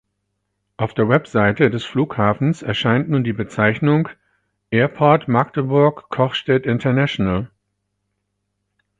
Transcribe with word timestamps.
Auf 0.77 0.95
der 0.95 1.09
Webseite 1.09 1.69
des 1.69 1.85
Flughafens 1.85 2.63
erscheint 2.63 3.07
nun 3.11 3.23
die 3.23 3.33
Bezeichnung 3.33 4.09
„Airport 4.71 5.27
Magdeburg 5.27 6.09
Cochstedt 6.09 6.65
International“. 6.65 7.51